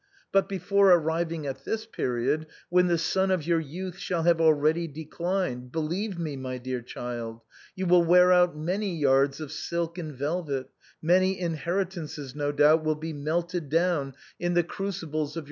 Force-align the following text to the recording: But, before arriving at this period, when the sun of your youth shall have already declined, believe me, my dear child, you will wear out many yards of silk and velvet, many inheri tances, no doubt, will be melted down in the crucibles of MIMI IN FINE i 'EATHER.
But, 0.31 0.49
before 0.49 0.89
arriving 0.89 1.45
at 1.45 1.63
this 1.63 1.85
period, 1.85 2.47
when 2.69 2.87
the 2.87 2.97
sun 2.97 3.29
of 3.29 3.45
your 3.45 3.59
youth 3.59 3.99
shall 3.99 4.23
have 4.23 4.41
already 4.41 4.87
declined, 4.87 5.71
believe 5.71 6.17
me, 6.17 6.35
my 6.35 6.57
dear 6.57 6.81
child, 6.81 7.41
you 7.75 7.85
will 7.85 8.03
wear 8.03 8.31
out 8.31 8.57
many 8.57 8.97
yards 8.97 9.39
of 9.39 9.51
silk 9.51 9.99
and 9.99 10.11
velvet, 10.11 10.71
many 11.03 11.39
inheri 11.39 11.85
tances, 11.85 12.33
no 12.33 12.51
doubt, 12.51 12.83
will 12.83 12.95
be 12.95 13.13
melted 13.13 13.69
down 13.69 14.15
in 14.39 14.55
the 14.55 14.63
crucibles 14.63 15.03
of 15.03 15.11
MIMI 15.11 15.21
IN 15.21 15.21
FINE 15.21 15.21
i 15.21 15.31
'EATHER. 15.35 15.39